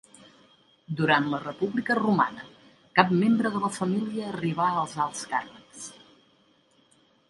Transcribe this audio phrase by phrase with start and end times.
[1.01, 2.47] Durant la república romana
[3.01, 5.91] cap membre de la família arribà als alts càrrecs.